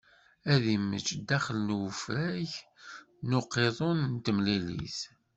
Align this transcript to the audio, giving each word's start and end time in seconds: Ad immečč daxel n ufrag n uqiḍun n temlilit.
Ad 0.53 0.63
immečč 0.75 1.07
daxel 1.27 1.59
n 1.67 1.69
ufrag 1.81 2.51
n 3.27 3.29
uqiḍun 3.39 3.99
n 4.13 4.15
temlilit. 4.25 4.99